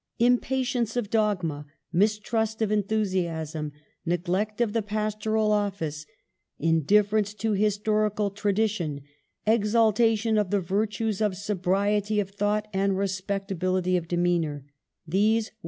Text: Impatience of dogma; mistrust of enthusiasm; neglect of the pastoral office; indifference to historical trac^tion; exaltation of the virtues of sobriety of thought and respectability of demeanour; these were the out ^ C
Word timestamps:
Impatience 0.17 0.97
of 0.97 1.11
dogma; 1.11 1.63
mistrust 1.93 2.59
of 2.63 2.71
enthusiasm; 2.71 3.71
neglect 4.03 4.59
of 4.59 4.73
the 4.73 4.81
pastoral 4.81 5.51
office; 5.51 6.07
indifference 6.57 7.35
to 7.35 7.51
historical 7.51 8.31
trac^tion; 8.31 9.03
exaltation 9.45 10.39
of 10.39 10.49
the 10.49 10.59
virtues 10.59 11.21
of 11.21 11.37
sobriety 11.37 12.19
of 12.19 12.31
thought 12.31 12.67
and 12.73 12.97
respectability 12.97 13.95
of 13.95 14.07
demeanour; 14.07 14.65
these 15.05 15.11
were 15.11 15.11
the 15.11 15.37
out 15.37 15.49
^ 15.49 15.49
C 15.49 15.55